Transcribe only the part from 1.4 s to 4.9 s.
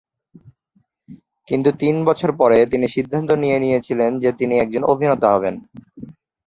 কিন্তু তিন বছর পরে, তিনি সিদ্ধান্ত নিয়ে নিয়েছিলেন যে তিনি একজন